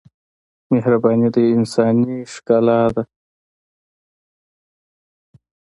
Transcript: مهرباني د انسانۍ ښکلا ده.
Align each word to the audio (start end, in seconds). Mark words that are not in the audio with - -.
مهرباني 0.71 1.27
د 1.35 1.37
انسانۍ 1.55 2.17
ښکلا 2.33 2.81
ده. 2.95 3.03